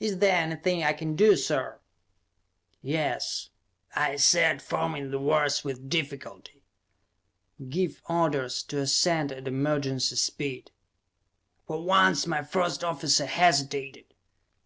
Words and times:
"Is 0.00 0.20
there 0.20 0.36
anything 0.36 0.82
I 0.82 0.94
can 0.94 1.16
do, 1.16 1.36
sir?" 1.36 1.80
"Yes," 2.80 3.50
I 3.94 4.16
said, 4.16 4.62
forming 4.62 5.10
the 5.10 5.18
words 5.18 5.64
with 5.64 5.90
difficulty. 5.90 6.62
"Give 7.68 8.00
orders 8.08 8.62
to 8.72 8.78
ascend 8.78 9.32
at 9.32 9.46
emergency 9.46 10.16
speed!" 10.16 10.70
For 11.66 11.82
once 11.84 12.26
my 12.26 12.42
first 12.42 12.82
officer 12.82 13.26
hesitated. 13.26 14.14